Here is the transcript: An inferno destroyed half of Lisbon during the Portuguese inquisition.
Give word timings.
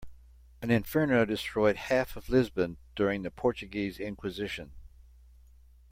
An 0.63 0.71
inferno 0.71 1.25
destroyed 1.25 1.75
half 1.75 2.15
of 2.15 2.27
Lisbon 2.27 2.77
during 2.95 3.21
the 3.21 3.29
Portuguese 3.29 3.99
inquisition. 3.99 4.71